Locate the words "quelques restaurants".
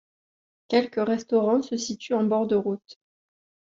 0.67-1.61